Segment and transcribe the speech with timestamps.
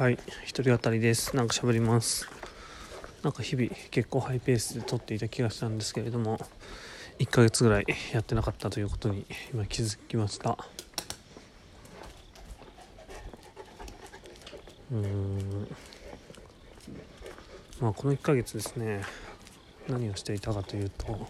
[0.00, 1.36] はい一人語りです。
[1.36, 2.26] なんか喋ります。
[3.22, 6.38] なんか日々結構ハイペースで撮っていた気がしたんですけれども
[7.18, 10.56] 1ヶ月ぐらいやってなかったということに今気づきました。
[14.90, 15.68] うん。
[17.78, 19.02] まあこの1ヶ月ですね。
[19.86, 21.28] 何をしていたかというと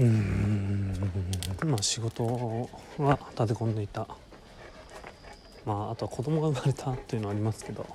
[0.00, 0.92] うん。
[1.66, 2.68] まあ仕事
[2.98, 4.08] が立て込んでいた。
[5.64, 7.86] まああとは子供が生まれたというのはありますけど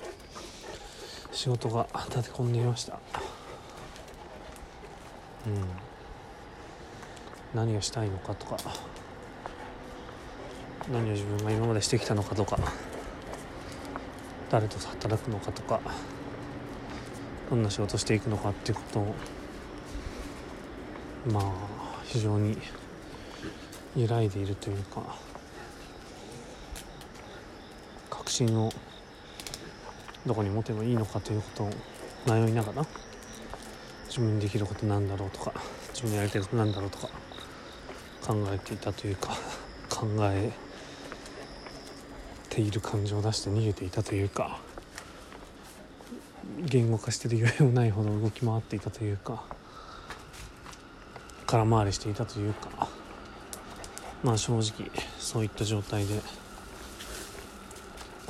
[1.32, 2.98] 仕事が立て込んでいました。
[5.46, 5.86] うん。
[7.54, 8.56] 何をしたいのかとか
[10.92, 12.58] 何を自分が今までしてきたのかとか
[14.50, 15.80] 誰と働くのかとか
[17.48, 19.14] どんな仕事していくのかっていうことを
[21.32, 21.52] まあ
[22.04, 22.58] 非常に
[23.96, 25.16] 揺らいでいるというか
[28.10, 28.72] 確信を
[30.26, 31.70] どこに持てばいいのかということを
[32.26, 32.86] 迷いながら
[34.08, 35.52] 自分にできることなんだろうとか
[35.90, 37.08] 自分のやりたいことなんだろうとか
[38.26, 39.30] 考えていたというか
[39.88, 40.52] 考え
[42.50, 44.58] ている感情を出して逃げていたというか
[46.58, 49.44] 言語化してる余裕もないほど動き回っていたというか
[51.46, 52.88] 空回りしていたというか
[54.22, 56.20] まあ正直そういった状態で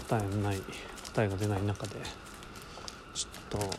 [0.09, 0.62] 答えのない
[1.15, 1.97] 答えが出ない中で
[3.15, 3.71] ちょっと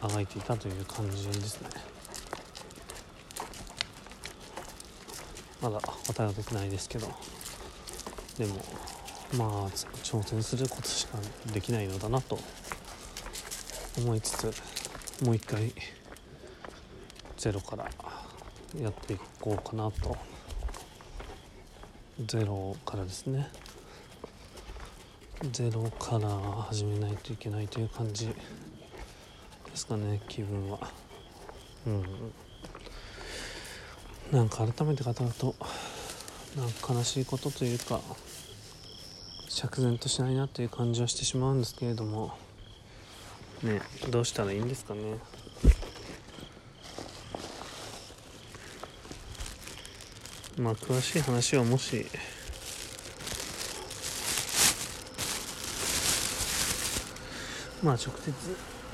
[0.00, 1.68] あがいていたという感じですね。
[5.60, 7.08] まだ答えは出てないですけど。
[8.38, 8.54] でも
[9.36, 9.48] まあ
[10.04, 11.18] 挑戦することしか
[11.52, 12.38] できないのだなと
[13.98, 15.72] 思いつつもう一回
[17.36, 17.90] ゼロから
[18.80, 20.16] やっていこうかなと。
[22.26, 23.48] ゼロからですね。
[25.52, 26.28] ゼロから
[26.62, 28.34] 始めないといけないという感じで
[29.74, 30.80] すかね気分は。
[31.86, 32.04] うん。
[34.32, 35.54] なんか改めて語ると
[36.56, 38.00] なんか悲しいことというか
[39.48, 42.36] 釈然としないなという感じはしてしまうんですけれども。
[43.62, 45.18] ねどうしたらいいんですかね。
[50.58, 52.04] まあ詳しい話はもし
[57.82, 58.32] まあ直接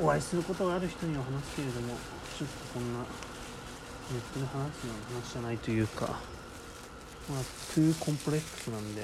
[0.00, 1.94] お会いすることがある人には話すけれども
[2.38, 7.42] ちょっとこんなネットで話すような話じゃないというかまあ
[7.74, 9.02] トゥーコンプレックスなんで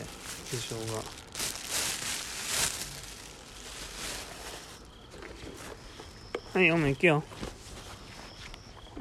[0.50, 1.02] 事情が。
[6.52, 7.22] はいお前行けよ。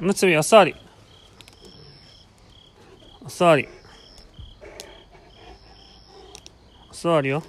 [0.00, 0.74] おむつびおさわり。
[3.22, 3.68] おさわり。
[6.90, 7.42] おさわりよ。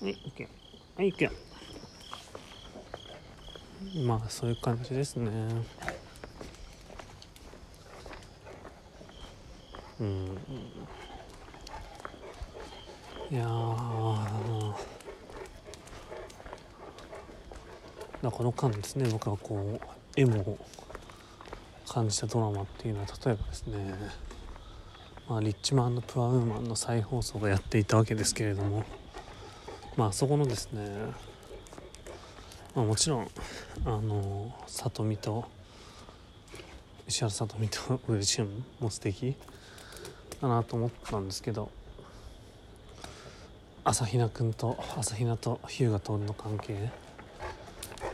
[0.00, 0.48] はい、OK。
[0.96, 1.30] はい、OK。
[4.06, 5.30] まあ、そういう感じですね。
[10.00, 10.38] うん。
[13.30, 13.44] いや、
[18.22, 19.80] だこの間ですね、僕はこう、
[20.16, 20.58] エモを
[21.86, 23.94] 感じたドラマっていうのは、例えばですね、
[25.28, 28.84] まあ、リッチマンプアウーマンの再放送がやっていたわけですけれども、
[29.96, 30.88] まあそこのですね、
[32.74, 33.30] まあ、もちろん
[33.84, 35.44] あの里見と
[37.08, 39.34] 石原さとみと上俊も素敵
[40.40, 41.70] だなと思ったんですけど
[43.82, 46.90] 朝比奈君と朝比奈と日向徹の関係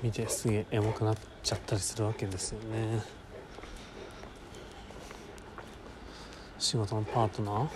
[0.03, 3.03] 見てすげえエモくなっちゃったりするわけですよね。
[6.59, 7.69] 仕事のパートナー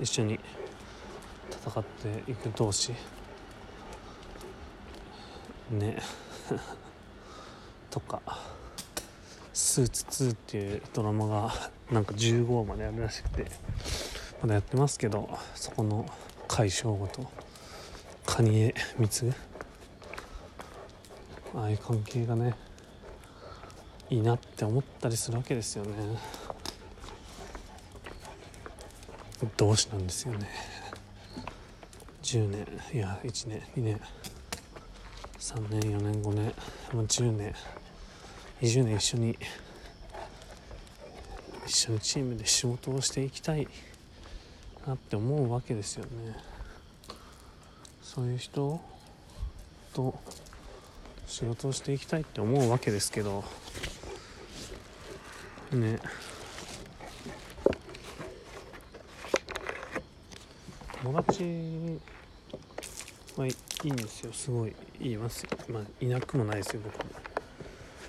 [0.00, 0.38] 一緒に
[1.50, 2.92] 戦っていく同士。
[5.70, 5.98] ね。
[7.90, 8.20] とか
[9.52, 11.52] 「スーツ2」っていうドラマが
[11.90, 13.46] なんか15話まであるらしくて。
[14.42, 16.06] まだやってますけどそこの
[16.48, 17.30] 甲斐翔吾と。
[18.24, 19.32] 蟹江光。
[21.54, 22.54] ああいう関係がね
[24.08, 25.92] いいなって思ったりするわけですよね。
[29.56, 30.48] 同志なんですよね。
[32.22, 34.00] 10年いや1年2年。
[35.40, 36.44] 3年4年5年
[36.92, 37.54] もう10年
[38.60, 39.38] 20年一緒に
[41.66, 43.66] 一緒にチームで仕事をしていきたい
[44.86, 46.36] なって思うわけですよね。
[48.02, 48.80] そういう人
[49.94, 50.14] と
[51.26, 53.42] 仕事をしていきたいって思うわけですけど。
[55.72, 56.00] ね。
[61.02, 61.98] 友達
[63.36, 64.32] はいいいんですよ。
[64.32, 65.50] すごい言いますよ。
[65.68, 67.10] まあいなくもないですよ僕も。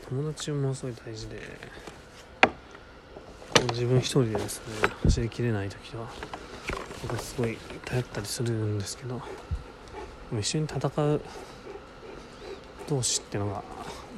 [0.09, 1.37] 友達もすごい大事で。
[2.41, 2.49] こ
[3.61, 6.09] う自分一人でですね走りきれない時は
[7.03, 9.21] 僕はすごい頼ったりするんですけど
[10.39, 11.21] 一緒に戦う
[12.89, 13.63] 同士っていうのが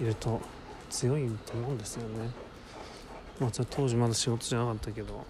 [0.02, 0.42] いると
[0.90, 2.30] 強いと思うんですよね。
[3.40, 5.26] まあそれ当時まだ仕事じゃなかったけど。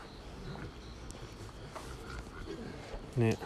[3.17, 3.37] ね。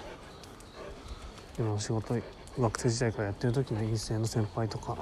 [1.58, 2.16] 今仕事
[2.60, 4.98] 学生時代からやってる時の陰性の先輩とか。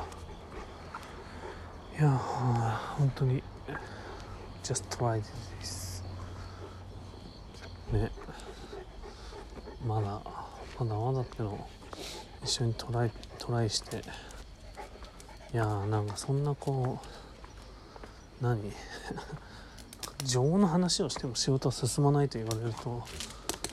[1.98, 3.42] いや本当に
[4.62, 5.22] just try
[5.62, 6.04] this
[7.94, 8.12] ね。
[9.88, 10.22] まだ
[10.78, 11.66] まだまだっての
[12.44, 14.02] 一緒にトライトライして。
[15.54, 17.00] いやーなんかそんなこ
[18.42, 18.60] う何？
[20.26, 23.04] 情の話をしても仕事は進まないと言われると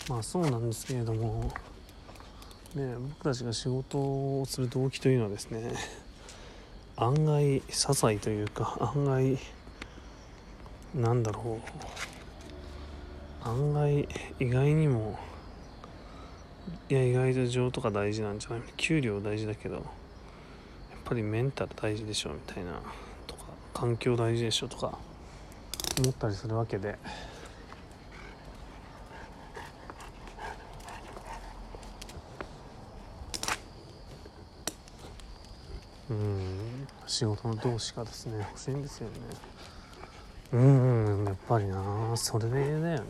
[0.08, 1.52] まあそうなんですけれども。
[2.74, 5.72] ね僕たちが仕事をする動機というのはですね
[6.96, 9.38] 案外些細というか案外
[10.94, 11.60] なんだろ
[13.44, 13.48] う。
[13.48, 14.08] 案外
[14.38, 15.18] 意外にも
[16.88, 18.60] いや意外と情とか大事なんじゃない？
[18.76, 19.84] 給料大事だけどやっ
[21.04, 22.74] ぱりメンタル大事でしょみたいな
[23.26, 24.96] とか環境大事でしょとか
[25.98, 26.98] 思ったりするわけで
[36.12, 36.86] うん。
[37.06, 39.14] 仕事の同志がですね欲しいんですよね。
[40.52, 43.00] うんやっぱりなそれでだよね。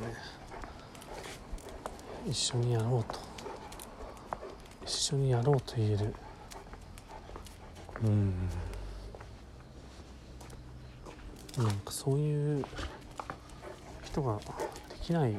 [2.24, 3.18] 一緒にやろうと。
[4.84, 6.14] 一緒にやろうと言える。
[8.04, 8.32] うん。
[11.58, 12.64] なんかそういう
[14.04, 14.44] 人がで
[15.02, 15.34] きない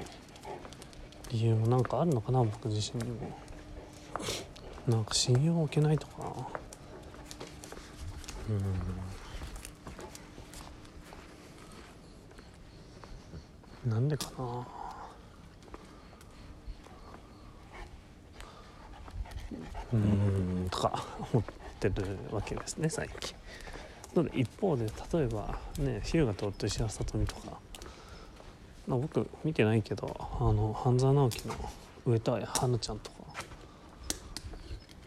[1.32, 3.32] 理由もなんかあるのかな僕自身にも。
[4.86, 6.50] なんか信用を置けないとか
[8.50, 8.54] う
[13.88, 13.92] ん。
[13.92, 14.68] なんでかな。
[19.94, 21.44] うんとか思っ
[21.80, 23.36] てるわけですね最近。
[24.16, 27.60] ので一方で例えばね日向徹と石原さとみとか、
[28.88, 31.56] まあ、僕見てないけどあの半沢直樹の
[32.06, 33.18] 上戸彩花ちゃんとか。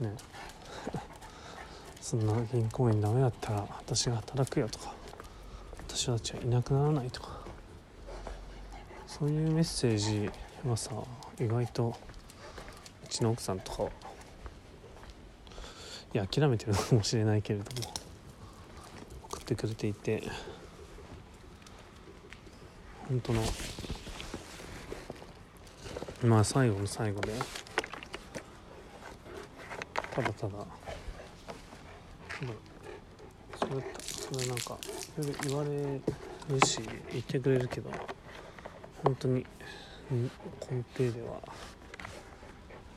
[0.00, 0.14] ね。
[2.06, 4.94] そんな銀行員ダメだったら私が働くよとか
[5.88, 7.40] 私たちはいなくならないとか。
[9.08, 10.30] そういうメッセージ
[10.64, 10.92] はさ
[11.40, 11.96] 意外と
[13.04, 13.92] うちの奥さんとかはい
[16.18, 17.92] や諦めてるのかもしれないけれども
[19.32, 20.22] 送ってくれていて
[23.08, 23.42] 本当の
[26.22, 27.32] まあ最後の最後で
[30.12, 30.52] ただただ
[32.36, 34.76] それそれなんか
[35.14, 36.80] それで言われるし
[37.12, 37.90] 言ってくれるけど
[39.02, 39.46] 本当に
[40.10, 40.28] 根
[40.96, 41.40] 底では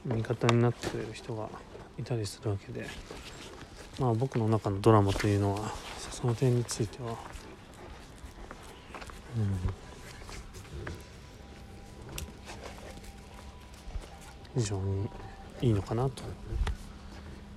[0.06, 1.50] 味方になってくれる人が
[1.98, 2.86] いたりするわけで
[4.00, 5.72] まあ僕の中のドラマというのは
[6.12, 7.16] その点については
[9.38, 9.60] うん
[14.62, 15.10] 非常に
[15.62, 16.24] いいのかなと。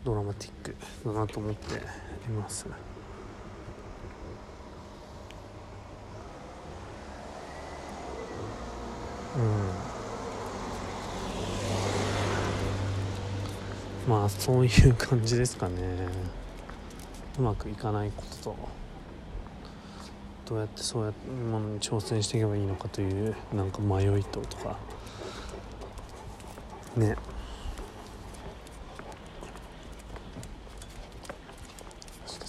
[0.04, 2.66] ドラマティックだなと思っています。
[9.37, 9.92] うん。
[14.09, 16.09] まあそういう感じですかね。
[17.38, 18.56] うまくいかないことと
[20.44, 24.76] どうやってそうやってものに挑戦していけばいいのかというなんか迷いととか。
[26.97, 27.16] ね。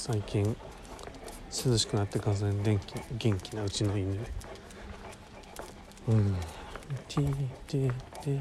[0.05, 0.43] 最近
[1.65, 4.19] 涼しくなってから電気元気なうちの犬。
[6.09, 6.35] うん。
[7.07, 8.39] ティーティテ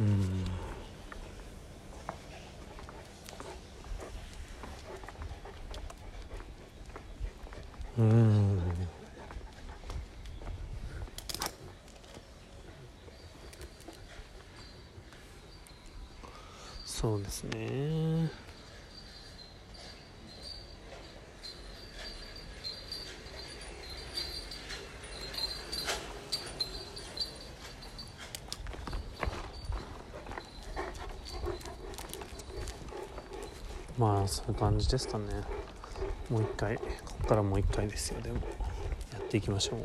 [0.00, 0.44] うん。
[7.98, 8.55] うん
[16.98, 18.30] そうですね。
[33.98, 35.24] まあそういう感じですかね。
[36.30, 36.82] もう一回こ
[37.20, 38.22] こからもう一回ですよ。
[38.22, 38.36] でも
[39.12, 39.80] やっていきましょう。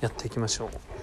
[0.00, 0.95] やっていきましょう。